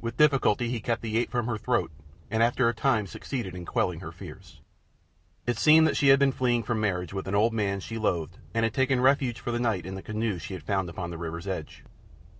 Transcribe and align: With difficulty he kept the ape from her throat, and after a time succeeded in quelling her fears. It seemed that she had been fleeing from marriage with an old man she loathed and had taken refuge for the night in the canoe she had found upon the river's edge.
With 0.00 0.16
difficulty 0.16 0.68
he 0.68 0.78
kept 0.78 1.02
the 1.02 1.18
ape 1.18 1.32
from 1.32 1.48
her 1.48 1.58
throat, 1.58 1.90
and 2.30 2.40
after 2.40 2.68
a 2.68 2.72
time 2.72 3.08
succeeded 3.08 3.56
in 3.56 3.64
quelling 3.66 3.98
her 3.98 4.12
fears. 4.12 4.60
It 5.44 5.58
seemed 5.58 5.88
that 5.88 5.96
she 5.96 6.06
had 6.06 6.20
been 6.20 6.30
fleeing 6.30 6.62
from 6.62 6.78
marriage 6.78 7.12
with 7.12 7.26
an 7.26 7.34
old 7.34 7.52
man 7.52 7.80
she 7.80 7.98
loathed 7.98 8.38
and 8.54 8.62
had 8.62 8.74
taken 8.74 9.00
refuge 9.00 9.40
for 9.40 9.50
the 9.50 9.58
night 9.58 9.84
in 9.84 9.96
the 9.96 10.02
canoe 10.02 10.38
she 10.38 10.54
had 10.54 10.62
found 10.62 10.88
upon 10.88 11.10
the 11.10 11.18
river's 11.18 11.48
edge. 11.48 11.82